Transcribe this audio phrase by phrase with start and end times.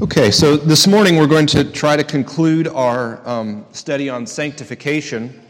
[0.00, 5.42] Okay, so this morning we're going to try to conclude our um, study on sanctification.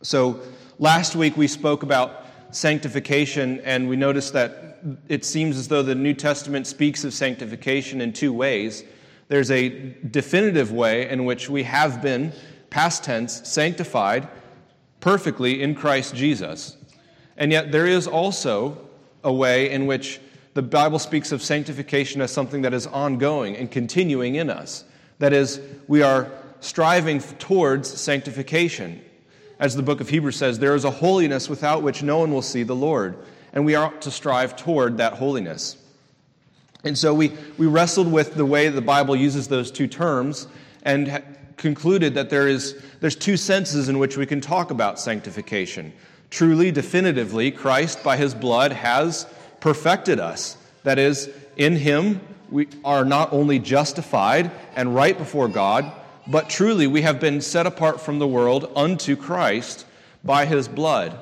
[0.00, 0.38] So
[0.78, 5.96] last week we spoke about sanctification, and we noticed that it seems as though the
[5.96, 8.84] New Testament speaks of sanctification in two ways.
[9.26, 9.70] There's a
[10.08, 12.32] definitive way in which we have been,
[12.70, 14.28] past tense, sanctified
[15.00, 16.76] perfectly in Christ Jesus.
[17.36, 18.86] And yet there is also
[19.24, 20.20] a way in which
[20.56, 24.84] the Bible speaks of sanctification as something that is ongoing and continuing in us.
[25.18, 29.04] That is, we are striving towards sanctification.
[29.58, 32.40] As the book of Hebrews says, there is a holiness without which no one will
[32.40, 33.18] see the Lord,
[33.52, 35.76] and we are to strive toward that holiness.
[36.84, 40.48] And so we, we wrestled with the way the Bible uses those two terms
[40.84, 41.22] and
[41.58, 45.92] concluded that there is, there's two senses in which we can talk about sanctification.
[46.30, 49.26] Truly, definitively, Christ, by his blood, has
[49.66, 50.56] perfected us.
[50.84, 52.20] That is, in Him
[52.50, 55.90] we are not only justified and right before God,
[56.28, 59.84] but truly we have been set apart from the world unto Christ
[60.22, 61.20] by His blood.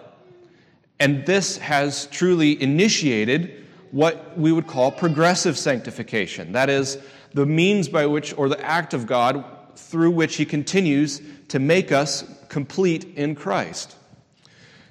[1.00, 6.52] And this has truly initiated what we would call progressive sanctification.
[6.52, 6.98] That is,
[7.33, 9.42] the means by which, or the act of God
[9.74, 13.96] through which He continues to make us complete in Christ.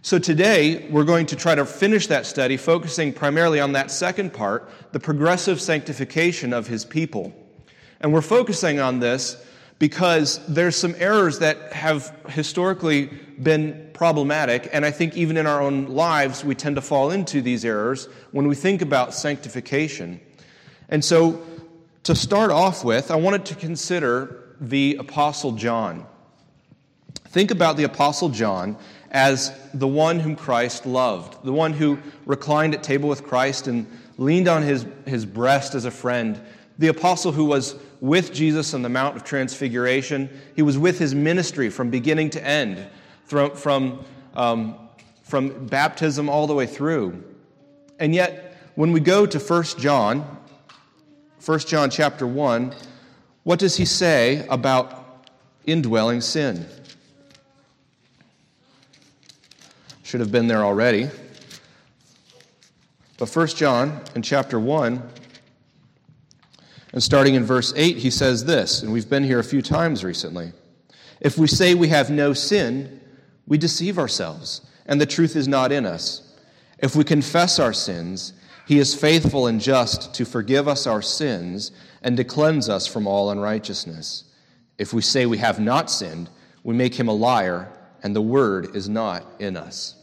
[0.06, 4.34] So today, we're going to try to finish that study, focusing primarily on that second
[4.34, 7.34] part, the progressive sanctification of his people.
[8.02, 9.42] And we're focusing on this
[9.80, 13.06] because there's some errors that have historically
[13.42, 17.42] been problematic, and I think even in our own lives, we tend to fall into
[17.42, 20.20] these errors when we think about sanctification.
[20.90, 21.42] And so,
[22.04, 26.06] to start off with, I wanted to consider the Apostle John.
[27.30, 28.78] Think about the Apostle John
[29.14, 33.86] as the one whom Christ loved, the one who reclined at table with Christ and
[34.18, 36.40] leaned on his, his breast as a friend,
[36.80, 40.30] the apostle who was with Jesus on the Mount of Transfiguration.
[40.56, 42.86] He was with his ministry from beginning to end,
[43.26, 44.76] from, from, um,
[45.22, 47.24] from baptism all the way through.
[48.00, 50.38] And yet, when we go to 1 John,
[51.46, 52.74] 1 John chapter 1,
[53.44, 55.28] what does he say about
[55.66, 56.66] indwelling sin?
[60.14, 61.10] Should have been there already.
[63.18, 65.02] But 1 John in chapter 1,
[66.94, 70.04] and starting in verse 8, he says this, and we've been here a few times
[70.04, 70.52] recently.
[71.20, 73.02] If we say we have no sin,
[73.48, 76.38] we deceive ourselves, and the truth is not in us.
[76.78, 78.34] If we confess our sins,
[78.68, 81.72] he is faithful and just to forgive us our sins
[82.04, 84.26] and to cleanse us from all unrighteousness.
[84.78, 86.30] If we say we have not sinned,
[86.64, 87.68] we make him a liar,
[88.04, 89.96] and the word is not in us.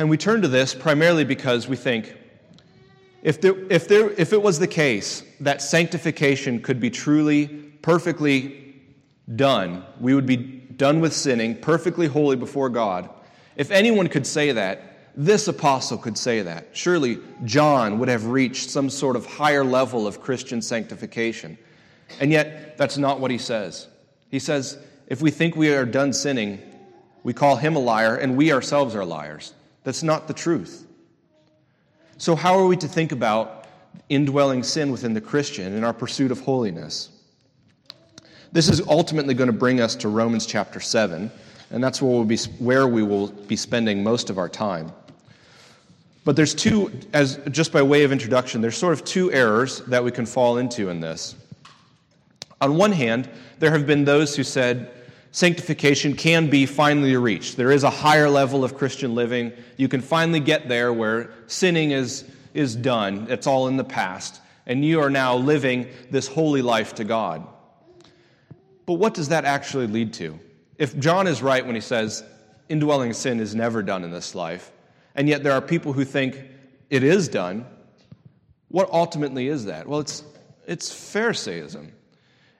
[0.00, 2.16] And we turn to this primarily because we think
[3.22, 7.48] if, there, if, there, if it was the case that sanctification could be truly,
[7.82, 8.76] perfectly
[9.36, 13.10] done, we would be done with sinning, perfectly holy before God.
[13.56, 16.68] If anyone could say that, this apostle could say that.
[16.72, 21.58] Surely John would have reached some sort of higher level of Christian sanctification.
[22.20, 23.86] And yet, that's not what he says.
[24.30, 24.78] He says,
[25.08, 26.58] if we think we are done sinning,
[27.22, 29.52] we call him a liar, and we ourselves are liars.
[29.84, 30.86] That's not the truth.
[32.18, 33.66] So, how are we to think about
[34.08, 37.08] indwelling sin within the Christian in our pursuit of holiness?
[38.52, 41.30] This is ultimately going to bring us to Romans chapter 7,
[41.70, 44.92] and that's where, we'll be, where we will be spending most of our time.
[46.24, 50.02] But there's two, as just by way of introduction, there's sort of two errors that
[50.04, 51.36] we can fall into in this.
[52.60, 54.90] On one hand, there have been those who said,
[55.32, 57.56] sanctification can be finally reached.
[57.56, 59.52] There is a higher level of Christian living.
[59.76, 62.24] You can finally get there where sinning is,
[62.54, 66.94] is done, it's all in the past, and you are now living this holy life
[66.96, 67.46] to God.
[68.86, 70.38] But what does that actually lead to?
[70.78, 72.24] If John is right when he says
[72.68, 74.72] indwelling sin is never done in this life,
[75.14, 76.42] and yet there are people who think
[76.88, 77.66] it is done,
[78.68, 79.86] what ultimately is that?
[79.86, 80.24] Well, it's,
[80.66, 81.92] it's Pharisaism.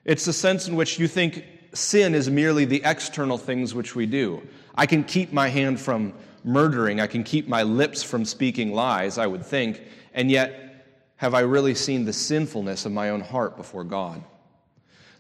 [0.05, 4.07] It's the sense in which you think sin is merely the external things which we
[4.07, 4.47] do.
[4.75, 6.13] I can keep my hand from
[6.45, 9.83] murdering, I can keep my lips from speaking lies, I would think,
[10.15, 10.71] and yet
[11.17, 14.25] have I really seen the sinfulness of my own heart before God?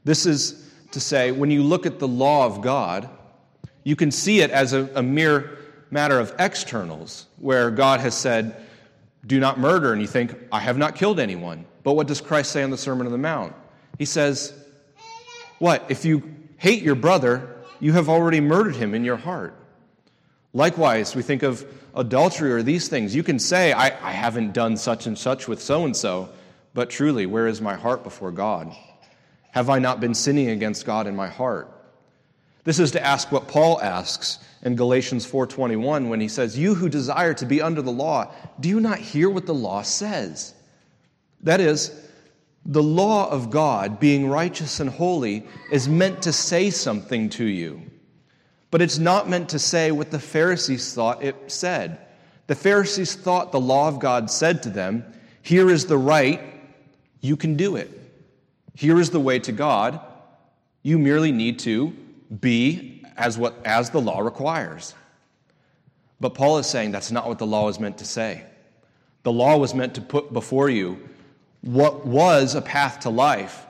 [0.04, 3.08] This is to say, when you look at the law of God,
[3.84, 5.58] you can see it as a, a mere
[5.90, 8.56] matter of externals, where God has said,
[9.26, 11.66] Do not murder, and you think, I have not killed anyone.
[11.82, 13.54] But what does Christ say on the Sermon on the Mount?
[13.98, 14.54] He says,
[15.58, 15.84] What?
[15.88, 16.22] If you
[16.60, 19.56] hate your brother, you have already murdered him in your heart.
[20.52, 21.64] Likewise, we think of
[21.94, 23.16] adultery or these things.
[23.16, 26.28] You can say, I, I haven't done such and such with so and so,
[26.74, 28.76] But truly, where is my heart before God?
[29.52, 31.68] Have I not been sinning against God in my heart?
[32.64, 36.90] This is to ask what Paul asks in Galatians 4:21 when he says, "You who
[36.90, 38.30] desire to be under the law,
[38.60, 40.52] do you not hear what the law says?"
[41.42, 41.90] That is,
[42.70, 47.82] the law of God, being righteous and holy, is meant to say something to you.
[48.70, 51.98] But it's not meant to say what the Pharisees thought it said.
[52.46, 55.04] The Pharisees thought the law of God said to them,
[55.42, 56.40] Here is the right,
[57.20, 57.90] you can do it.
[58.76, 59.98] Here is the way to God.
[60.84, 61.92] You merely need to
[62.40, 64.94] be as, what, as the law requires.
[66.20, 68.44] But Paul is saying that's not what the law was meant to say.
[69.24, 71.09] The law was meant to put before you
[71.62, 73.66] what was a path to life,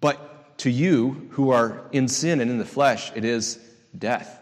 [0.00, 3.58] but to you who are in sin and in the flesh, it is
[3.96, 4.40] death.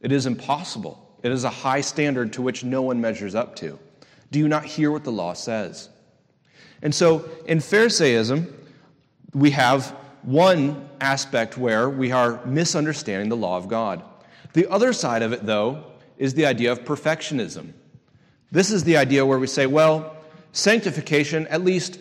[0.00, 1.02] It is impossible.
[1.22, 3.78] It is a high standard to which no one measures up to.
[4.30, 5.88] Do you not hear what the law says?
[6.82, 8.52] And so in Pharisaism,
[9.34, 9.90] we have
[10.22, 14.02] one aspect where we are misunderstanding the law of God.
[14.52, 15.84] The other side of it, though,
[16.18, 17.72] is the idea of perfectionism.
[18.50, 20.16] This is the idea where we say, well,
[20.52, 21.98] sanctification at least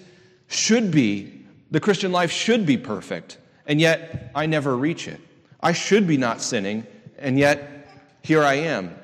[0.47, 5.19] should be, the Christian life should be perfect, and yet I never reach it.
[5.61, 6.85] I should be not sinning,
[7.17, 7.87] and yet
[8.21, 8.95] here I am.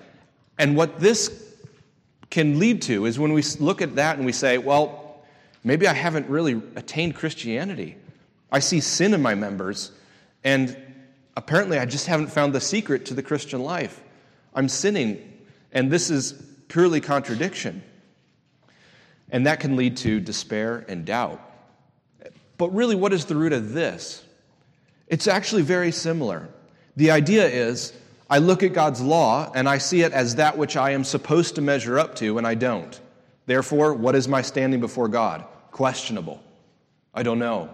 [0.57, 1.55] And what this
[2.29, 5.23] can lead to is when we look at that and we say, well,
[5.63, 7.97] maybe I haven't really attained Christianity.
[8.51, 9.91] I see sin in my members,
[10.43, 10.77] and
[11.35, 14.01] apparently I just haven't found the secret to the Christian life.
[14.53, 15.39] I'm sinning,
[15.71, 16.33] and this is
[16.67, 17.83] purely contradiction.
[19.31, 21.41] And that can lead to despair and doubt.
[22.57, 24.23] But really, what is the root of this?
[25.07, 26.47] It's actually very similar.
[26.95, 27.93] The idea is
[28.29, 31.55] I look at God's law and I see it as that which I am supposed
[31.55, 32.99] to measure up to, and I don't.
[33.45, 35.43] Therefore, what is my standing before God?
[35.71, 36.41] Questionable.
[37.13, 37.69] I don't know.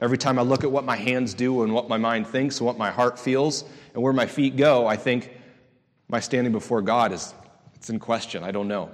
[0.00, 2.66] Every time I look at what my hands do and what my mind thinks and
[2.66, 5.30] what my heart feels and where my feet go, I think
[6.08, 7.32] my standing before God is
[7.74, 8.44] it's in question.
[8.44, 8.90] I don't know.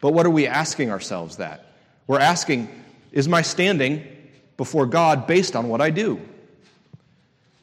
[0.00, 1.74] But what are we asking ourselves that?
[2.06, 2.68] We're asking,
[3.12, 4.06] is my standing
[4.56, 6.20] before God based on what I do?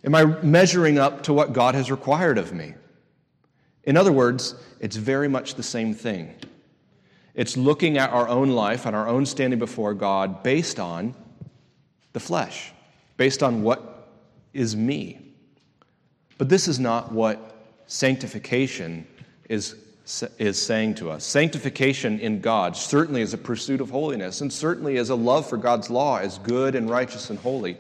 [0.03, 2.75] Am I measuring up to what God has required of me?
[3.83, 6.35] In other words, it's very much the same thing.
[7.33, 11.15] It's looking at our own life and our own standing before God based on
[12.13, 12.71] the flesh,
[13.15, 14.09] based on what
[14.53, 15.19] is me.
[16.37, 17.55] But this is not what
[17.87, 19.07] sanctification
[19.49, 19.75] is
[20.39, 21.25] is saying to us.
[21.25, 25.57] Sanctification in God certainly is a pursuit of holiness, and certainly is a love for
[25.57, 27.77] God's law as good and righteous and holy.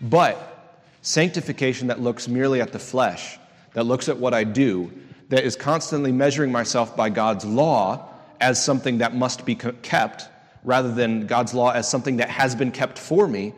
[0.00, 3.38] But sanctification that looks merely at the flesh,
[3.72, 4.92] that looks at what I do,
[5.30, 8.08] that is constantly measuring myself by God's law
[8.40, 10.28] as something that must be kept,
[10.64, 13.54] rather than God's law as something that has been kept for me,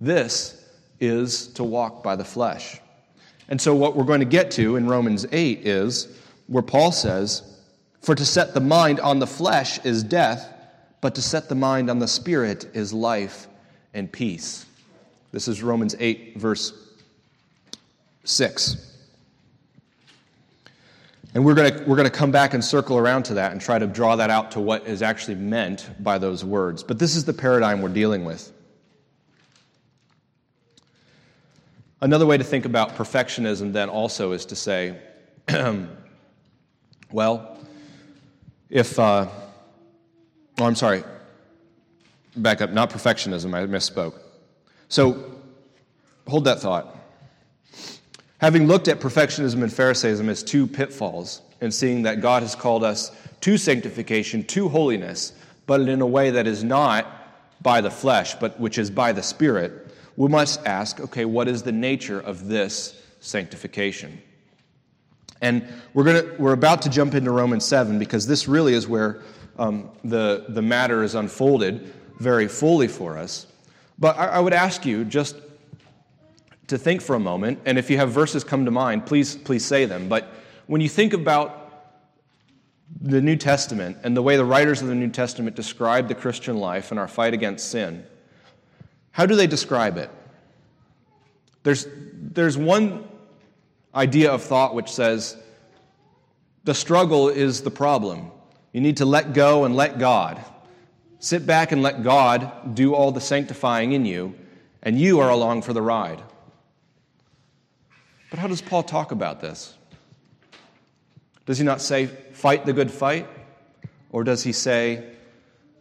[0.00, 0.68] this
[1.00, 2.80] is to walk by the flesh.
[3.48, 6.16] And so, what we're going to get to in Romans 8 is
[6.50, 7.42] where Paul says,
[8.02, 10.52] For to set the mind on the flesh is death,
[11.00, 13.46] but to set the mind on the spirit is life
[13.94, 14.66] and peace.
[15.30, 16.72] This is Romans 8, verse
[18.24, 18.88] 6.
[21.34, 23.86] And we're going we're to come back and circle around to that and try to
[23.86, 26.82] draw that out to what is actually meant by those words.
[26.82, 28.52] But this is the paradigm we're dealing with.
[32.00, 34.98] Another way to think about perfectionism, then, also is to say,
[37.12, 37.58] Well,
[38.68, 39.26] if, uh,
[40.58, 41.02] oh, I'm sorry,
[42.36, 44.14] back up, not perfectionism, I misspoke.
[44.88, 45.32] So,
[46.28, 46.96] hold that thought.
[48.38, 52.84] Having looked at perfectionism and Pharisaism as two pitfalls, and seeing that God has called
[52.84, 53.12] us
[53.42, 55.32] to sanctification, to holiness,
[55.66, 57.06] but in a way that is not
[57.62, 61.62] by the flesh, but which is by the Spirit, we must ask okay, what is
[61.62, 64.20] the nature of this sanctification?
[65.40, 69.22] And we're, gonna, we're about to jump into Romans 7 because this really is where
[69.58, 73.46] um, the, the matter is unfolded very fully for us.
[73.98, 75.36] But I, I would ask you just
[76.68, 79.64] to think for a moment, and if you have verses come to mind, please, please
[79.64, 80.08] say them.
[80.08, 80.32] But
[80.66, 81.56] when you think about
[83.00, 86.58] the New Testament and the way the writers of the New Testament describe the Christian
[86.58, 88.04] life and our fight against sin,
[89.10, 90.10] how do they describe it?
[91.62, 93.04] There's, there's one
[93.94, 95.36] idea of thought which says
[96.64, 98.30] the struggle is the problem.
[98.72, 100.44] You need to let go and let God.
[101.18, 104.34] Sit back and let God do all the sanctifying in you,
[104.82, 106.22] and you are along for the ride.
[108.30, 109.76] But how does Paul talk about this?
[111.46, 113.28] Does he not say, fight the good fight?
[114.12, 115.04] Or does he say,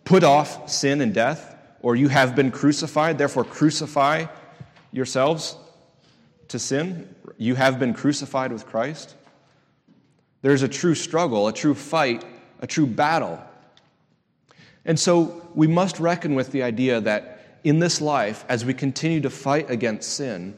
[0.04, 4.26] put off sin and death, or you have been crucified, therefore crucify
[4.92, 5.56] yourselves
[6.50, 7.14] to sin.
[7.38, 9.16] You have been crucified with Christ.
[10.42, 12.24] There's a true struggle, a true fight,
[12.60, 13.42] a true battle.
[14.86, 19.22] And so we must reckon with the idea that in this life, as we continue
[19.22, 20.58] to fight against sin,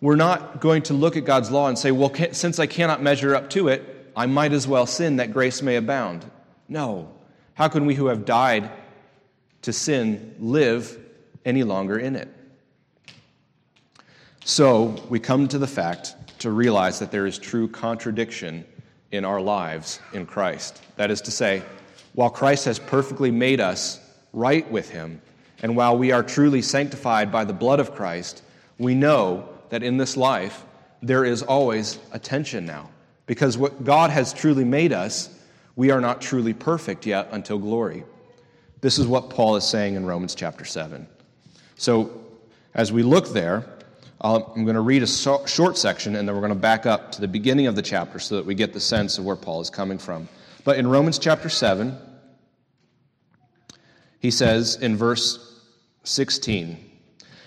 [0.00, 3.34] we're not going to look at God's law and say, well, since I cannot measure
[3.34, 6.24] up to it, I might as well sin that grace may abound.
[6.68, 7.12] No.
[7.54, 8.70] How can we who have died
[9.62, 10.98] to sin live
[11.44, 12.28] any longer in it?
[14.48, 18.64] So we come to the fact to realize that there is true contradiction
[19.10, 20.80] in our lives in Christ.
[20.94, 21.64] That is to say,
[22.14, 23.98] while Christ has perfectly made us
[24.32, 25.20] right with Him,
[25.64, 28.44] and while we are truly sanctified by the blood of Christ,
[28.78, 30.64] we know that in this life
[31.02, 32.88] there is always a tension now.
[33.26, 35.28] Because what God has truly made us,
[35.74, 38.04] we are not truly perfect yet until glory.
[38.80, 41.04] This is what Paul is saying in Romans chapter 7.
[41.74, 42.22] So,
[42.74, 43.66] as we look there,
[44.20, 47.20] I'm going to read a short section and then we're going to back up to
[47.20, 49.68] the beginning of the chapter so that we get the sense of where Paul is
[49.68, 50.28] coming from.
[50.64, 51.96] But in Romans chapter 7,
[54.18, 55.60] he says in verse
[56.04, 56.78] 16,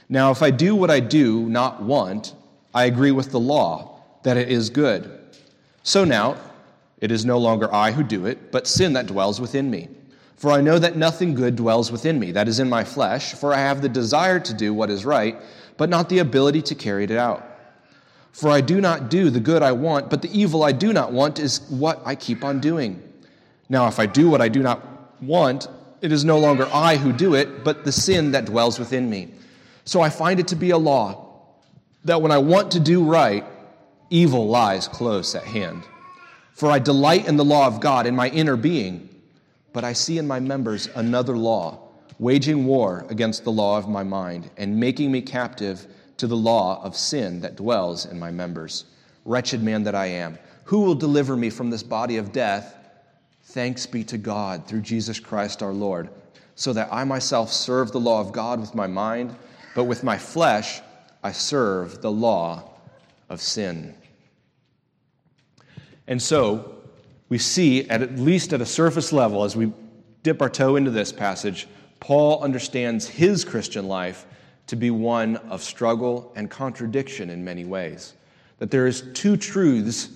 [0.09, 2.35] Now if I do what I do not want,
[2.73, 5.19] I agree with the law that it is good.
[5.81, 6.37] So now,
[6.99, 9.87] it is no longer I who do it, but sin that dwells within me.
[10.35, 13.53] For I know that nothing good dwells within me, that is in my flesh, for
[13.53, 15.35] I have the desire to do what is right
[15.79, 17.41] but not the ability to carry it out.
[18.33, 21.13] For I do not do the good I want, but the evil I do not
[21.13, 23.01] want is what I keep on doing.
[23.69, 25.69] Now, if I do what I do not want,
[26.01, 29.29] it is no longer I who do it, but the sin that dwells within me.
[29.85, 31.45] So I find it to be a law
[32.03, 33.45] that when I want to do right,
[34.09, 35.83] evil lies close at hand.
[36.51, 39.07] For I delight in the law of God in my inner being,
[39.71, 41.88] but I see in my members another law
[42.19, 46.83] waging war against the law of my mind, and making me captive to the law
[46.83, 48.85] of sin that dwells in my members.
[49.25, 52.75] Wretched man that I am, who will deliver me from this body of death?
[53.43, 56.09] Thanks be to God through Jesus Christ our Lord,
[56.55, 59.35] so that I myself serve the law of God with my mind,
[59.73, 60.81] but with my flesh
[61.23, 62.69] I serve the law
[63.29, 63.95] of sin.
[66.07, 66.75] And so,
[67.29, 69.71] we see, at, at least at a surface level, as we
[70.23, 71.67] dip our toe into this passage,
[71.99, 74.25] Paul understands his Christian life
[74.67, 78.13] to be one of struggle and contradiction in many ways.
[78.59, 80.09] That there is two truths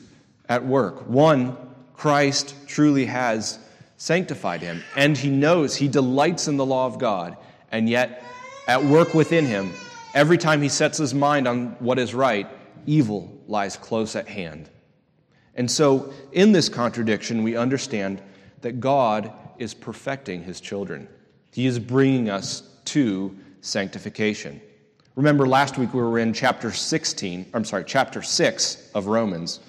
[0.47, 1.07] at work.
[1.07, 1.57] One,
[1.93, 3.59] Christ truly has
[3.97, 7.37] sanctified him, and he knows he delights in the law of God,
[7.71, 8.23] and yet
[8.67, 9.71] at work within him,
[10.13, 12.47] every time he sets his mind on what is right,
[12.85, 14.69] evil lies close at hand.
[15.55, 18.21] And so, in this contradiction, we understand
[18.61, 21.07] that God is perfecting his children.
[21.53, 24.59] He is bringing us to sanctification.
[25.15, 29.59] Remember, last week we were in chapter 16, I'm sorry, chapter 6 of Romans,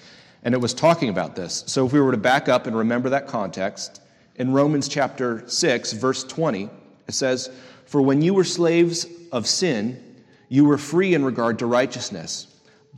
[0.45, 1.63] and it was talking about this.
[1.67, 4.01] So if we were to back up and remember that context,
[4.37, 6.71] in Romans chapter 6, verse 20,
[7.07, 7.51] it says,
[7.85, 12.47] For when you were slaves of sin, you were free in regard to righteousness.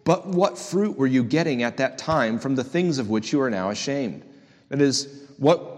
[0.05, 3.41] But what fruit were you getting at that time from the things of which you
[3.41, 4.23] are now ashamed?
[4.69, 5.76] That is, what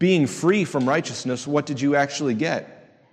[0.00, 3.04] being free from righteousness, what did you actually get?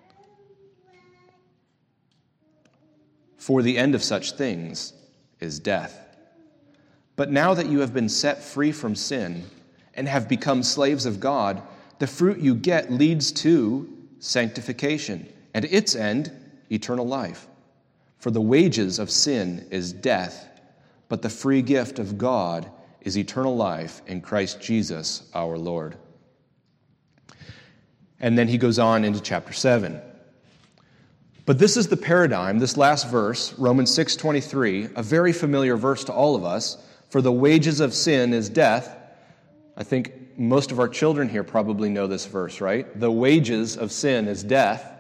[3.38, 4.94] For the end of such things
[5.40, 6.04] is death.
[7.18, 9.44] But now that you have been set free from sin
[9.94, 11.62] and have become slaves of God,
[12.00, 16.32] the fruit you get leads to sanctification, and its end,
[16.72, 17.48] eternal life.
[18.18, 20.48] For the wages of sin is death,
[21.10, 22.70] but the free gift of God
[23.02, 25.98] is eternal life in Christ Jesus our Lord.
[28.20, 30.02] And then he goes on into chapter 7.
[31.46, 36.14] But this is the paradigm, this last verse, Romans 6:23, a very familiar verse to
[36.14, 36.78] all of us,
[37.10, 38.94] for the wages of sin is death.
[39.78, 43.00] I think most of our children here probably know this verse, right?
[43.00, 44.92] The wages of sin is death.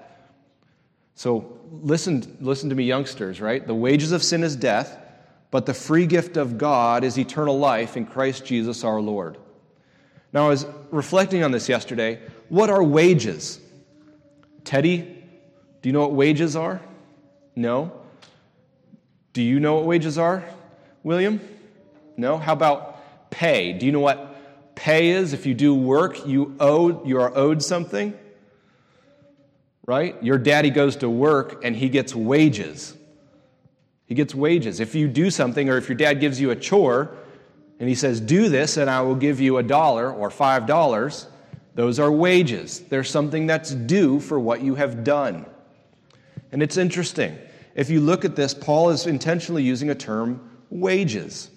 [1.15, 3.65] So listen, listen to me, youngsters, right?
[3.65, 4.97] The wages of sin is death,
[5.51, 9.37] but the free gift of God is eternal life in Christ Jesus our Lord.
[10.37, 12.19] Now, I was reflecting on this yesterday.
[12.49, 13.59] What are wages?
[14.65, 14.99] Teddy,
[15.81, 16.79] do you know what wages are?
[17.55, 17.91] No.
[19.33, 20.45] Do you know what wages are,
[21.01, 21.41] William?
[22.17, 22.37] No.
[22.37, 23.73] How about pay?
[23.73, 25.33] Do you know what pay is?
[25.33, 28.13] If you do work, you owe you are owed something.
[29.87, 30.23] Right?
[30.23, 32.95] Your daddy goes to work and he gets wages.
[34.05, 34.81] He gets wages.
[34.81, 37.17] If you do something or if your dad gives you a chore
[37.79, 41.27] and he says, "Do this and I will give you a dollar or 5 dollars,"
[41.77, 42.79] Those are wages.
[42.89, 45.45] They're something that's due for what you have done.
[46.51, 47.37] And it's interesting.
[47.75, 50.41] If you look at this, Paul is intentionally using a term
[50.71, 51.51] wages.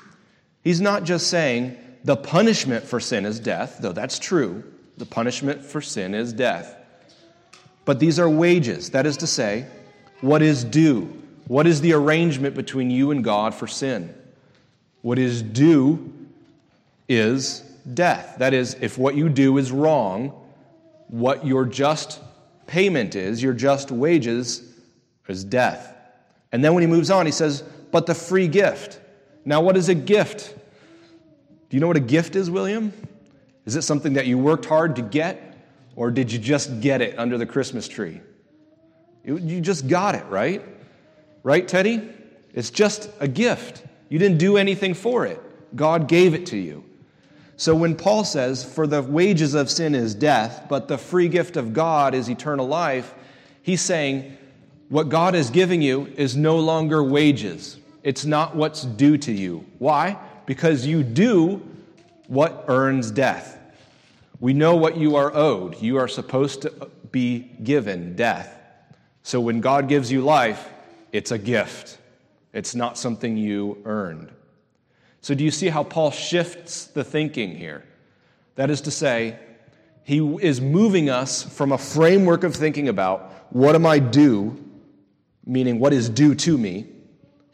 [0.62, 4.62] He's not just saying the punishment for sin is death, though that's true.
[4.98, 6.76] The punishment for sin is death.
[7.86, 8.90] But these are wages.
[8.90, 9.64] That is to say,
[10.20, 11.04] what is due?
[11.46, 14.14] What is the arrangement between you and God for sin?
[15.02, 16.12] What is due
[17.08, 17.60] is
[17.94, 18.36] death.
[18.38, 20.32] That is, if what you do is wrong,
[21.08, 22.20] what your just
[22.66, 24.62] payment is, your just wages,
[25.28, 25.96] is death.
[26.52, 29.00] And then when he moves on, he says, but the free gift.
[29.44, 30.54] Now, what is a gift?
[31.68, 32.92] Do you know what a gift is, William?
[33.64, 35.56] Is it something that you worked hard to get,
[35.96, 38.20] or did you just get it under the Christmas tree?
[39.24, 40.64] You just got it, right?
[41.42, 42.08] Right, Teddy?
[42.54, 43.84] It's just a gift.
[44.10, 45.40] You didn't do anything for it,
[45.74, 46.84] God gave it to you.
[47.56, 51.56] So when Paul says, For the wages of sin is death, but the free gift
[51.56, 53.14] of God is eternal life,
[53.62, 54.36] he's saying,
[54.88, 57.78] What God is giving you is no longer wages.
[58.02, 59.64] It's not what's due to you.
[59.78, 60.18] Why?
[60.46, 61.62] Because you do
[62.28, 63.58] what earns death.
[64.40, 65.80] We know what you are owed.
[65.82, 68.58] You are supposed to be given death.
[69.22, 70.68] So when God gives you life,
[71.12, 71.98] it's a gift,
[72.52, 74.32] it's not something you earned.
[75.20, 77.84] So, do you see how Paul shifts the thinking here?
[78.56, 79.38] That is to say,
[80.02, 84.58] he is moving us from a framework of thinking about what am I due,
[85.44, 86.86] meaning what is due to me,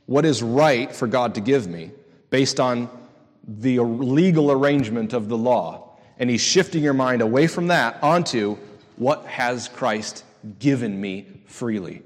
[0.06, 1.90] what is right for God to give me,
[2.30, 2.88] based on
[3.46, 5.96] the legal arrangement of the law.
[6.18, 8.56] And he's shifting your mind away from that onto
[8.96, 10.24] what has Christ
[10.58, 12.02] given me freely?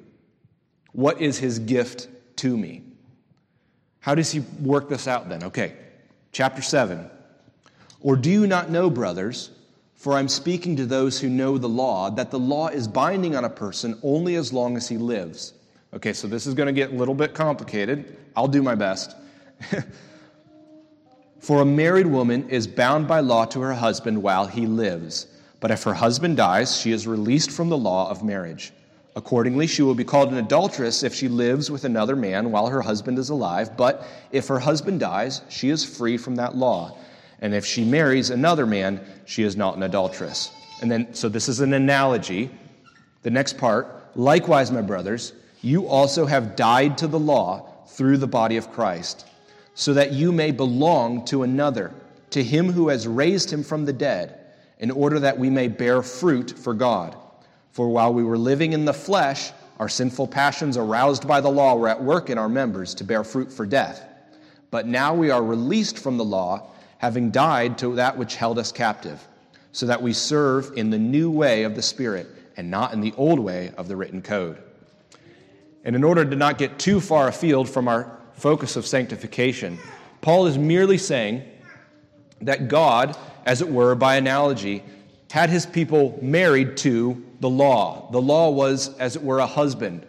[0.93, 2.09] What is his gift
[2.41, 2.83] to me?
[4.01, 5.45] How does he work this out then?
[5.45, 5.75] Okay,
[6.33, 7.09] chapter 7.
[8.01, 9.51] Or do you not know, brothers,
[9.95, 13.45] for I'm speaking to those who know the law, that the law is binding on
[13.45, 15.53] a person only as long as he lives?
[15.93, 18.17] Okay, so this is going to get a little bit complicated.
[18.35, 19.17] I'll do my best.
[21.41, 25.27] for a married woman is bound by law to her husband while he lives.
[25.59, 28.73] But if her husband dies, she is released from the law of marriage.
[29.17, 32.81] Accordingly, she will be called an adulteress if she lives with another man while her
[32.81, 33.77] husband is alive.
[33.77, 36.97] But if her husband dies, she is free from that law.
[37.41, 40.53] And if she marries another man, she is not an adulteress.
[40.81, 42.51] And then, so this is an analogy.
[43.23, 48.27] The next part, likewise, my brothers, you also have died to the law through the
[48.27, 49.27] body of Christ,
[49.75, 51.93] so that you may belong to another,
[52.31, 54.39] to him who has raised him from the dead,
[54.79, 57.17] in order that we may bear fruit for God.
[57.73, 61.75] For while we were living in the flesh, our sinful passions aroused by the law
[61.75, 64.05] were at work in our members to bear fruit for death.
[64.71, 68.73] But now we are released from the law, having died to that which held us
[68.73, 69.27] captive,
[69.73, 73.15] so that we serve in the new way of the Spirit and not in the
[73.17, 74.59] old way of the written code.
[75.85, 79.79] And in order to not get too far afield from our focus of sanctification,
[80.21, 81.43] Paul is merely saying
[82.43, 84.85] that God, as it were, by analogy,
[85.31, 88.11] had his people married to the law.
[88.11, 90.07] The law was, as it were, a husband.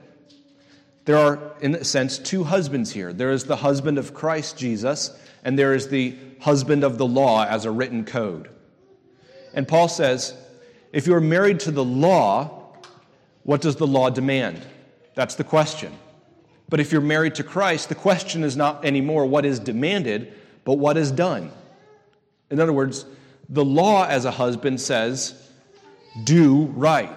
[1.05, 3.13] There are, in a sense, two husbands here.
[3.13, 7.45] There is the husband of Christ Jesus, and there is the husband of the law
[7.45, 8.49] as a written code.
[9.53, 10.35] And Paul says,
[10.91, 12.73] if you're married to the law,
[13.43, 14.61] what does the law demand?
[15.13, 15.93] That's the question.
[16.67, 20.75] But if you're married to Christ, the question is not anymore what is demanded, but
[20.75, 21.51] what is done.
[22.49, 23.05] In other words,
[23.51, 25.49] the law as a husband says,
[26.23, 27.15] do right.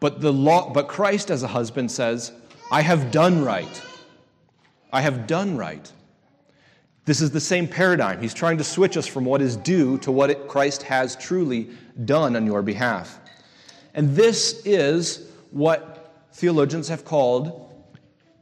[0.00, 2.32] But the law but Christ as a husband says,
[2.70, 3.82] I have done right.
[4.92, 5.90] I have done right.
[7.04, 8.20] This is the same paradigm.
[8.20, 11.70] He's trying to switch us from what is due to what it, Christ has truly
[12.04, 13.20] done on your behalf.
[13.94, 17.72] And this is what theologians have called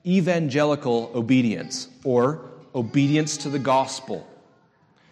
[0.06, 4.26] evangelical obedience or obedience to the gospel.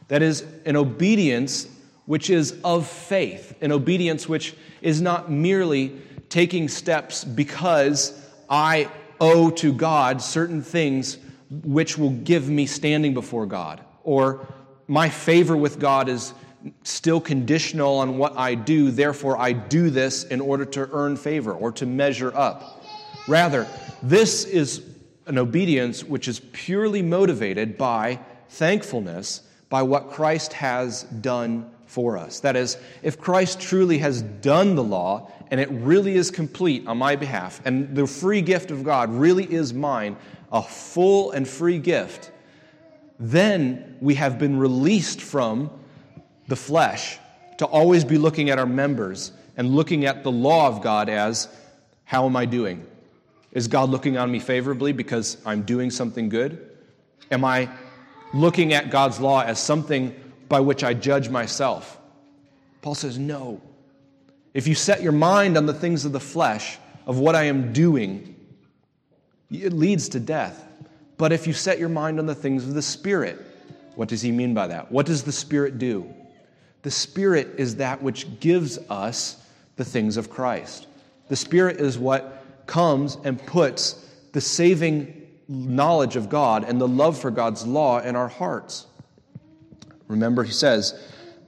[0.08, 1.68] That is, an obedience
[2.06, 5.92] which is of faith, an obedience which is not merely
[6.30, 8.18] taking steps because
[8.48, 8.90] I
[9.20, 11.18] owe to God certain things
[11.50, 14.46] which will give me standing before God, or
[14.86, 16.32] my favor with God is
[16.82, 21.52] still conditional on what I do, therefore I do this in order to earn favor
[21.52, 22.84] or to measure up.
[23.26, 23.66] Rather,
[24.02, 24.82] this is
[25.26, 28.18] an obedience which is purely motivated by
[28.48, 32.40] thankfulness by what Christ has done for us.
[32.40, 36.98] That is, if Christ truly has done the law and it really is complete on
[36.98, 40.16] my behalf, and the free gift of God really is mine,
[40.52, 42.30] a full and free gift,
[43.18, 45.70] then we have been released from
[46.46, 47.18] the flesh
[47.58, 51.48] to always be looking at our members and looking at the law of God as
[52.04, 52.86] how am I doing?
[53.52, 56.76] Is God looking on me favorably because I'm doing something good?
[57.30, 57.68] Am I
[58.32, 60.14] looking at God's law as something
[60.48, 61.98] by which I judge myself?
[62.82, 63.60] Paul says, no.
[64.54, 67.72] If you set your mind on the things of the flesh, of what I am
[67.72, 68.36] doing,
[69.50, 70.64] it leads to death.
[71.16, 73.44] But if you set your mind on the things of the Spirit,
[73.96, 74.92] what does he mean by that?
[74.92, 76.12] What does the Spirit do?
[76.82, 79.44] The Spirit is that which gives us
[79.76, 80.86] the things of Christ.
[81.28, 85.17] The Spirit is what comes and puts the saving
[85.48, 88.86] knowledge of God and the love for God's law in our hearts.
[90.06, 91.00] Remember, he says,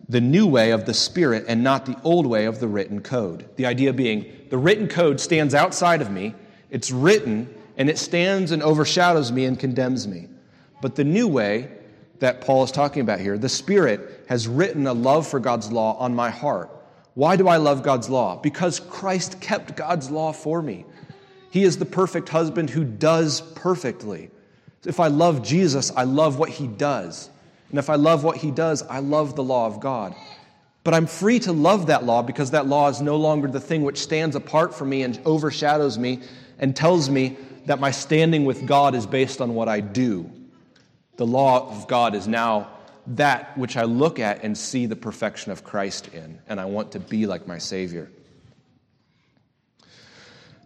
[0.08, 3.48] the new way of the Spirit and not the old way of the written code.
[3.56, 6.34] The idea being, the written code stands outside of me,
[6.70, 10.28] it's written, and it stands and overshadows me and condemns me.
[10.82, 11.70] But the new way
[12.18, 15.96] that Paul is talking about here, the Spirit has written a love for God's law
[15.98, 16.70] on my heart.
[17.14, 18.36] Why do I love God's law?
[18.36, 20.84] Because Christ kept God's law for me.
[21.50, 24.30] He is the perfect husband who does perfectly.
[24.84, 27.28] If I love Jesus, I love what he does.
[27.70, 30.14] And if I love what he does, I love the law of God.
[30.82, 33.82] But I'm free to love that law because that law is no longer the thing
[33.82, 36.22] which stands apart from me and overshadows me
[36.58, 37.36] and tells me
[37.66, 40.30] that my standing with God is based on what I do.
[41.16, 42.70] The law of God is now
[43.06, 46.92] that which I look at and see the perfection of Christ in, and I want
[46.92, 48.10] to be like my Savior.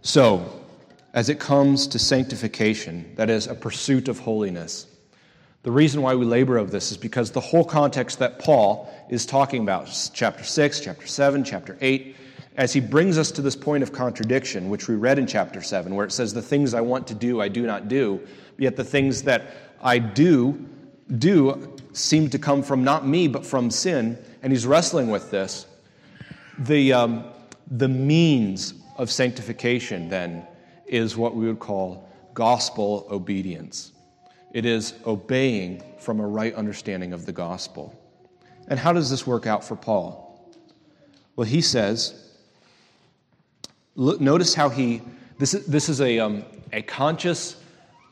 [0.02, 0.63] So,
[1.14, 4.88] as it comes to sanctification, that is, a pursuit of holiness.
[5.62, 9.24] The reason why we labor over this is because the whole context that Paul is
[9.24, 12.16] talking about, chapter 6, chapter 7, chapter 8,
[12.56, 15.94] as he brings us to this point of contradiction, which we read in chapter 7,
[15.94, 18.20] where it says, The things I want to do, I do not do,
[18.58, 20.66] yet the things that I do,
[21.18, 24.18] do seem to come from not me, but from sin.
[24.42, 25.66] And he's wrestling with this.
[26.58, 27.24] The, um,
[27.70, 30.46] the means of sanctification, then,
[30.86, 33.92] is what we would call gospel obedience.
[34.52, 37.98] It is obeying from a right understanding of the gospel.
[38.68, 40.54] And how does this work out for Paul?
[41.36, 42.32] Well, he says,
[43.94, 45.02] look, notice how he,
[45.38, 47.56] this is, this is a, um, a conscious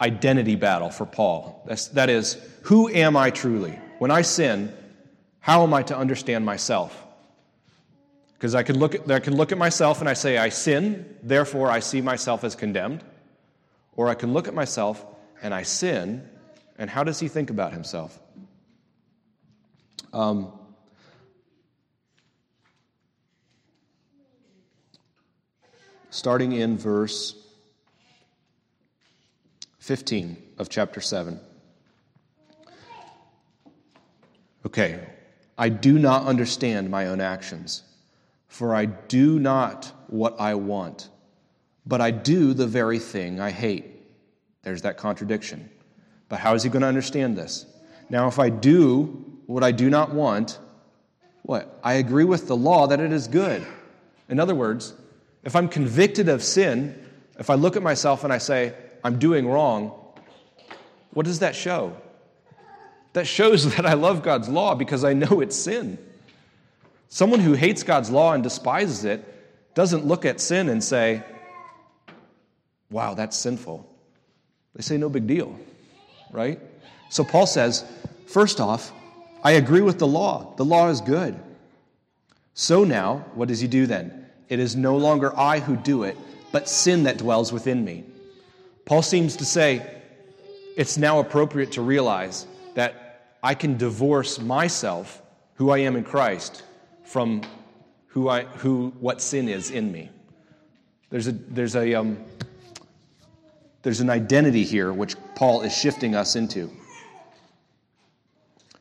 [0.00, 1.62] identity battle for Paul.
[1.66, 3.78] That's, that is, who am I truly?
[3.98, 4.74] When I sin,
[5.38, 7.01] how am I to understand myself?
[8.42, 11.16] Because I can look at, I can look at myself and I say, I sin,
[11.22, 13.05] therefore I see myself as condemned.
[13.94, 15.07] Or I can look at myself
[15.44, 16.28] and I sin,
[16.76, 18.18] and how does he think about himself?
[20.12, 20.50] Um,
[26.11, 27.37] starting in verse
[29.78, 31.38] 15 of chapter 7.
[34.66, 34.98] Okay,
[35.57, 37.85] I do not understand my own actions.
[38.52, 41.08] For I do not what I want,
[41.86, 43.86] but I do the very thing I hate.
[44.62, 45.70] There's that contradiction.
[46.28, 47.64] But how is he going to understand this?
[48.10, 50.58] Now, if I do what I do not want,
[51.44, 51.80] what?
[51.82, 53.66] I agree with the law that it is good.
[54.28, 54.92] In other words,
[55.44, 59.48] if I'm convicted of sin, if I look at myself and I say, I'm doing
[59.48, 59.92] wrong,
[61.14, 61.96] what does that show?
[63.14, 65.96] That shows that I love God's law because I know it's sin.
[67.12, 69.22] Someone who hates God's law and despises it
[69.75, 71.22] doesn't look at sin and say,
[72.90, 73.87] wow, that's sinful.
[74.75, 75.55] They say, no big deal,
[76.31, 76.59] right?
[77.11, 77.85] So Paul says,
[78.29, 78.92] first off,
[79.44, 80.55] I agree with the law.
[80.57, 81.38] The law is good.
[82.55, 84.31] So now, what does he do then?
[84.48, 86.16] It is no longer I who do it,
[86.51, 88.05] but sin that dwells within me.
[88.87, 90.01] Paul seems to say,
[90.79, 95.20] it's now appropriate to realize that I can divorce myself,
[95.57, 96.62] who I am in Christ,
[97.12, 97.42] from
[98.07, 100.09] who I, who, what sin is in me.
[101.11, 102.16] There's, a, there's, a, um,
[103.83, 106.70] there's an identity here which Paul is shifting us into.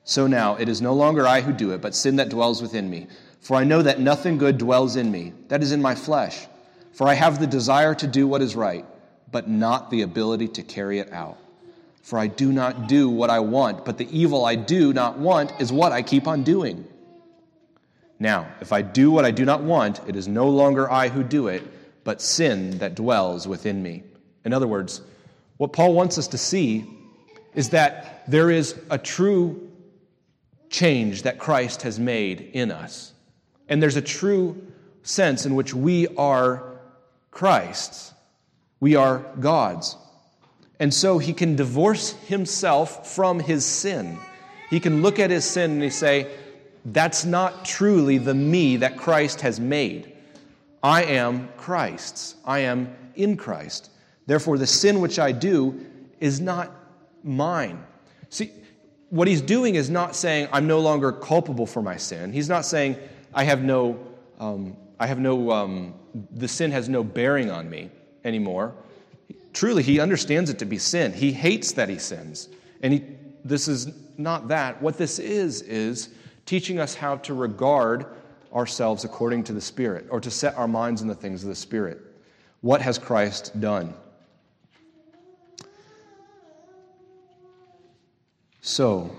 [0.06, 2.89] So now, it is no longer I who do it, but sin that dwells within
[2.89, 3.08] me.
[3.41, 6.48] For I know that nothing good dwells in me, that is in my flesh.
[6.94, 8.86] For I have the desire to do what is right,
[9.30, 11.38] but not the ability to carry it out.
[12.02, 15.52] For I do not do what I want, but the evil I do not want
[15.60, 16.88] is what I keep on doing.
[18.21, 21.23] Now, if I do what I do not want, it is no longer I who
[21.23, 21.63] do it,
[22.03, 24.03] but sin that dwells within me.
[24.45, 25.01] In other words,
[25.57, 26.86] what Paul wants us to see
[27.55, 29.71] is that there is a true
[30.69, 33.12] change that Christ has made in us.
[33.67, 34.67] And there's a true
[35.01, 36.79] sense in which we are
[37.31, 38.13] Christ's,
[38.79, 39.97] we are God's.
[40.79, 44.19] And so he can divorce himself from his sin.
[44.69, 46.27] He can look at his sin and he say,
[46.86, 50.13] That's not truly the me that Christ has made.
[50.84, 52.36] I am Christ's.
[52.44, 53.91] I am in Christ.
[54.26, 55.86] Therefore, the sin which I do
[56.20, 56.72] is not
[57.24, 57.84] mine.
[58.30, 58.52] See,
[59.10, 62.32] what he's doing is not saying I'm no longer culpable for my sin.
[62.32, 62.98] He's not saying
[63.34, 64.00] I have no,
[64.39, 65.94] um, I have no, um,
[66.32, 67.91] the sin has no bearing on me
[68.24, 68.74] anymore.
[69.54, 71.13] Truly, he understands it to be sin.
[71.13, 72.50] He hates that he sins.
[72.82, 73.04] And he,
[73.44, 74.82] this is not that.
[74.82, 76.10] What this is, is
[76.45, 78.06] teaching us how to regard
[78.54, 81.56] ourselves according to the Spirit, or to set our minds in the things of the
[81.56, 81.99] Spirit.
[82.62, 83.93] What has Christ done?
[88.62, 89.15] So,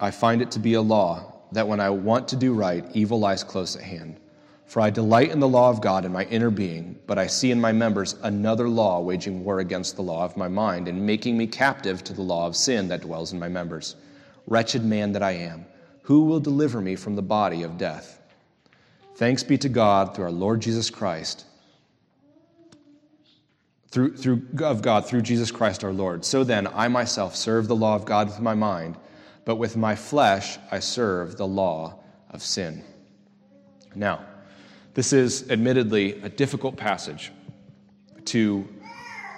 [0.00, 3.20] I find it to be a law that when I want to do right, evil
[3.20, 4.18] lies close at hand.
[4.64, 7.50] For I delight in the law of God in my inner being, but I see
[7.50, 11.36] in my members another law waging war against the law of my mind and making
[11.36, 13.96] me captive to the law of sin that dwells in my members.
[14.46, 15.66] Wretched man that I am,
[16.02, 18.20] who will deliver me from the body of death?
[19.16, 21.46] Thanks be to God through our Lord Jesus Christ
[23.92, 26.24] through, through, of God through Jesus Christ our Lord.
[26.24, 28.96] So then, I myself serve the law of God with my mind,
[29.44, 32.82] but with my flesh I serve the law of sin.
[33.94, 34.24] Now,
[34.94, 37.30] this is admittedly a difficult passage
[38.26, 38.66] to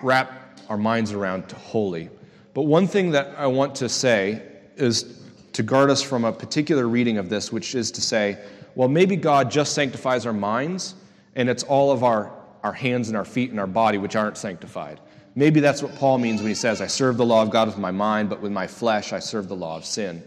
[0.02, 2.08] wrap our minds around to holy.
[2.54, 4.42] But one thing that I want to say
[4.76, 5.20] is
[5.54, 8.38] to guard us from a particular reading of this, which is to say,
[8.74, 10.94] well, maybe God just sanctifies our minds,
[11.34, 12.32] and it's all of our
[12.64, 14.98] our hands and our feet and our body, which aren't sanctified.
[15.36, 17.76] Maybe that's what Paul means when he says, I serve the law of God with
[17.76, 20.22] my mind, but with my flesh I serve the law of sin.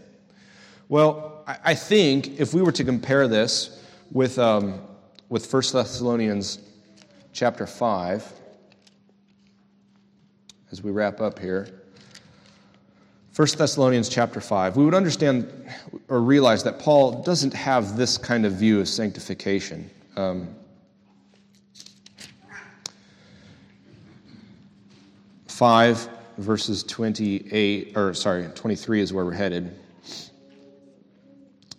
[0.88, 4.80] Well, I think if we were to compare this with, um,
[5.28, 6.60] with 1 Thessalonians
[7.32, 8.32] chapter 5,
[10.70, 11.77] as we wrap up here,
[13.38, 15.48] 1 Thessalonians chapter 5, we would understand
[16.08, 19.88] or realize that Paul doesn't have this kind of view of sanctification.
[20.16, 20.48] Um,
[25.46, 29.72] 5, verses 28, or sorry, 23 is where we're headed.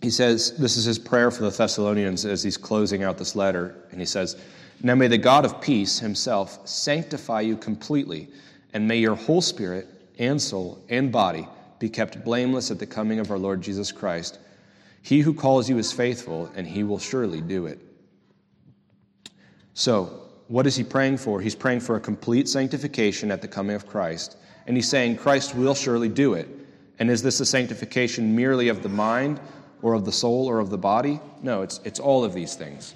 [0.00, 3.84] He says, This is his prayer for the Thessalonians as he's closing out this letter.
[3.90, 4.38] And he says,
[4.82, 8.30] Now may the God of peace himself sanctify you completely,
[8.72, 11.48] and may your whole spirit and soul and body
[11.80, 14.38] be kept blameless at the coming of our Lord Jesus Christ.
[15.02, 17.80] He who calls you is faithful, and he will surely do it.
[19.72, 21.40] So, what is he praying for?
[21.40, 24.36] He's praying for a complete sanctification at the coming of Christ.
[24.66, 26.48] And he's saying Christ will surely do it.
[26.98, 29.40] And is this a sanctification merely of the mind
[29.80, 31.18] or of the soul or of the body?
[31.42, 32.94] No, it's, it's all of these things.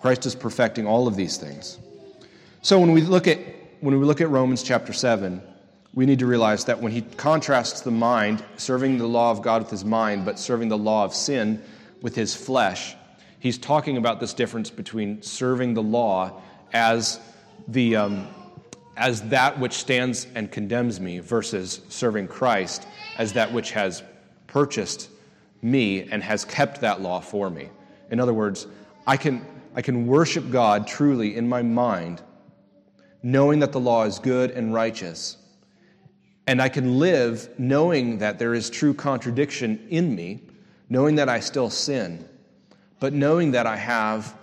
[0.00, 1.78] Christ is perfecting all of these things.
[2.62, 3.38] So when we look at
[3.80, 5.42] when we look at Romans chapter 7,
[5.94, 9.62] we need to realize that when he contrasts the mind, serving the law of God
[9.62, 11.62] with his mind, but serving the law of sin
[12.00, 12.96] with his flesh,
[13.40, 16.40] he's talking about this difference between serving the law
[16.72, 17.20] as,
[17.68, 18.26] the, um,
[18.96, 22.86] as that which stands and condemns me versus serving Christ
[23.18, 24.02] as that which has
[24.46, 25.10] purchased
[25.60, 27.68] me and has kept that law for me.
[28.10, 28.66] In other words,
[29.06, 32.22] I can, I can worship God truly in my mind,
[33.22, 35.36] knowing that the law is good and righteous.
[36.52, 40.42] And I can live knowing that there is true contradiction in me,
[40.90, 42.28] knowing that I still sin,
[43.00, 44.36] but knowing that I have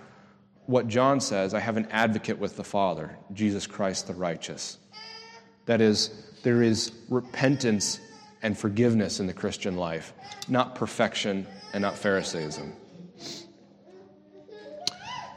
[0.66, 4.78] what John says I have an advocate with the Father, Jesus Christ the righteous.
[5.66, 8.00] That is, there is repentance
[8.42, 10.12] and forgiveness in the Christian life,
[10.48, 12.72] not perfection and not Pharisaism.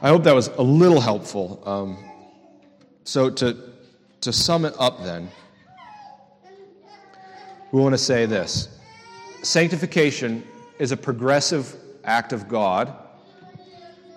[0.02, 1.62] I hope that was a little helpful.
[1.64, 2.04] Um,
[3.04, 3.56] so, to,
[4.22, 5.30] to sum it up, then,
[7.74, 8.68] we want to say this
[9.42, 10.44] Sanctification
[10.78, 12.94] is a progressive act of God,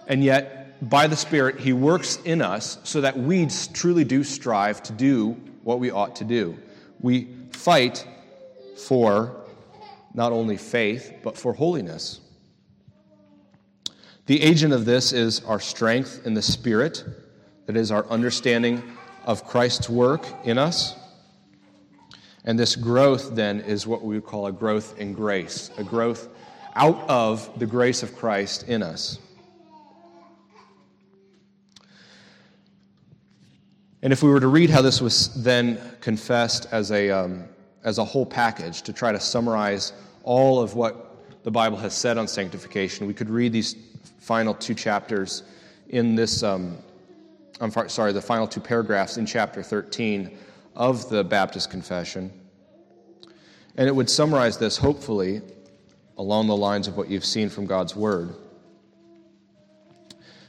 [0.07, 4.83] and yet by the Spirit, He works in us so that we truly do strive
[4.83, 5.31] to do
[5.63, 6.55] what we ought to do.
[6.99, 8.05] We fight
[8.85, 9.43] for
[10.13, 12.19] not only faith, but for holiness.
[14.27, 17.03] The agent of this is our strength in the Spirit,
[17.65, 18.83] that is, our understanding
[19.25, 20.93] of Christ's work in us.
[22.47, 26.29] And this growth, then, is what we would call a growth in grace, a growth
[26.75, 29.19] out of the grace of Christ in us.
[34.01, 37.43] And if we were to read how this was then confessed as a, um,
[37.83, 39.91] as a whole package, to try to summarize
[40.23, 43.75] all of what the Bible has said on sanctification, we could read these
[44.19, 45.43] final two chapters
[45.89, 46.77] in this, um,
[47.59, 50.37] I'm sorry, the final two paragraphs in chapter 13
[50.77, 52.31] of the Baptist Confession.
[53.75, 55.41] And it would summarize this, hopefully,
[56.17, 58.33] along the lines of what you've seen from God's Word.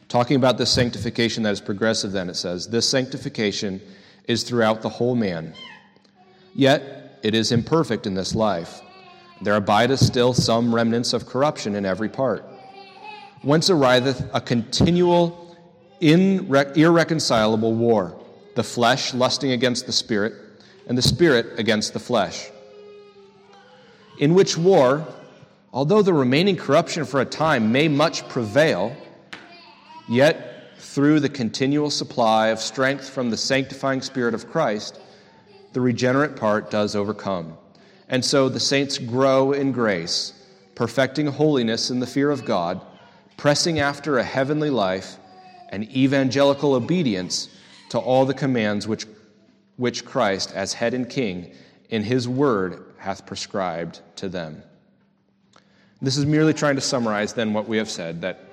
[0.09, 3.81] Talking about this sanctification that is progressive, then it says, This sanctification
[4.27, 5.55] is throughout the whole man.
[6.55, 8.81] Yet it is imperfect in this life.
[9.43, 12.45] There abideth still some remnants of corruption in every part.
[13.43, 15.57] Whence ariseth a continual,
[16.01, 18.19] irreconcilable war,
[18.59, 20.35] the flesh lusting against the spirit,
[20.89, 22.51] and the spirit against the flesh.
[24.19, 25.07] In which war,
[25.73, 28.95] although the remaining corruption for a time may much prevail,
[30.09, 34.99] Yet, through the continual supply of strength from the sanctifying Spirit of Christ,
[35.75, 37.59] the regenerate part does overcome.
[38.09, 40.33] And so the saints grow in grace,
[40.75, 42.81] perfecting holiness in the fear of God,
[43.37, 45.19] pressing after a heavenly life
[45.69, 47.51] and evangelical obedience
[47.91, 49.07] to all the commands which,
[49.77, 51.55] which Christ, as head and king,
[51.91, 54.63] in his word hath prescribed to them.
[56.01, 58.45] This is merely trying to summarize then what we have said that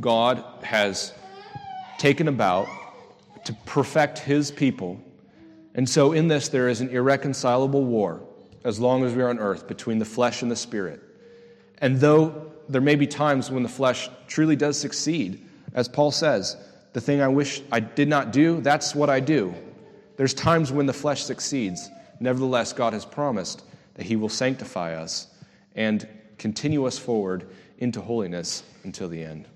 [0.00, 1.12] God has
[1.98, 2.66] taken about
[3.44, 5.00] to perfect his people.
[5.74, 8.22] And so, in this, there is an irreconcilable war
[8.64, 11.00] as long as we are on earth between the flesh and the spirit.
[11.78, 16.56] And though there may be times when the flesh truly does succeed, as Paul says,
[16.92, 19.54] the thing I wish I did not do, that's what I do.
[20.16, 21.90] There's times when the flesh succeeds.
[22.20, 25.28] Nevertheless, God has promised that He will sanctify us
[25.74, 26.06] and
[26.38, 29.48] continue us forward into holiness until the end.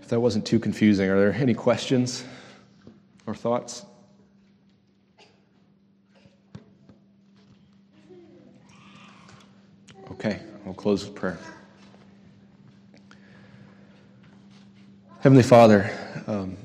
[0.00, 2.24] If that wasn't too confusing, are there any questions
[3.26, 3.84] or thoughts?
[10.12, 11.38] Okay, I'll close with prayer.
[15.26, 15.90] Heavenly Father,
[16.28, 16.56] um,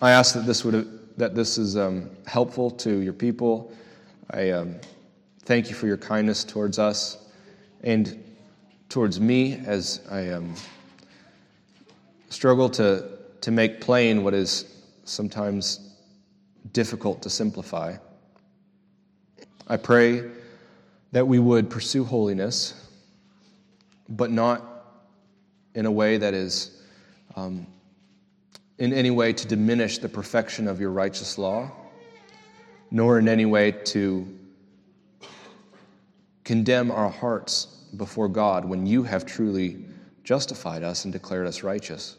[0.00, 3.70] I ask that this would that this is um, helpful to your people.
[4.30, 4.76] I um,
[5.40, 7.18] thank you for your kindness towards us
[7.82, 8.24] and
[8.88, 10.54] towards me as I um,
[12.30, 13.10] struggle to,
[13.42, 14.74] to make plain what is
[15.04, 15.94] sometimes
[16.72, 17.94] difficult to simplify.
[19.68, 20.30] I pray
[21.12, 22.72] that we would pursue holiness,
[24.08, 24.62] but not
[25.74, 26.82] in a way that is
[27.36, 27.66] um,
[28.82, 31.70] in any way to diminish the perfection of your righteous law,
[32.90, 34.26] nor in any way to
[36.42, 37.66] condemn our hearts
[37.96, 39.84] before God when you have truly
[40.24, 42.16] justified us and declared us righteous.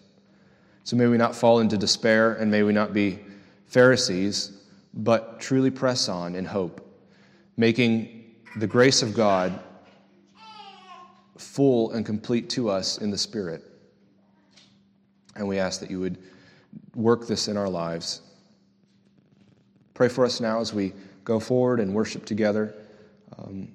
[0.85, 3.19] So may we not fall into despair and may we not be
[3.65, 4.57] Pharisees,
[4.93, 6.79] but truly press on in hope,
[7.57, 9.59] making the grace of God
[11.37, 13.65] full and complete to us in the Spirit.
[15.35, 16.19] And we ask that you would
[16.95, 18.21] work this in our lives.
[19.93, 22.73] Pray for us now as we go forward and worship together.
[23.37, 23.69] Um,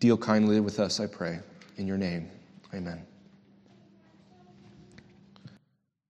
[0.00, 1.40] deal kindly with us, I pray.
[1.76, 2.28] In your name,
[2.74, 3.04] amen.